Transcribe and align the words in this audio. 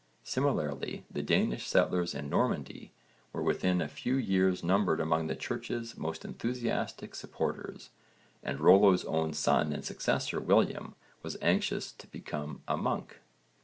Similarly 0.23 1.05
the 1.11 1.21
Danish 1.21 1.67
settlers 1.67 2.15
in 2.15 2.27
Normandy 2.27 2.91
were 3.33 3.43
within 3.43 3.81
a 3.81 3.87
few 3.87 4.15
years 4.15 4.63
numbered 4.63 4.99
among 4.99 5.27
the 5.27 5.35
Church's 5.35 5.95
most 5.95 6.25
enthusiastic 6.25 7.13
supporters, 7.13 7.91
and 8.41 8.59
Rollo's 8.59 9.05
own 9.05 9.31
son 9.33 9.71
and 9.71 9.85
successor 9.85 10.39
William 10.41 10.95
was 11.21 11.37
anxious 11.39 11.91
to 11.91 12.07
become 12.07 12.63
a 12.67 12.77
monk. 12.77 13.19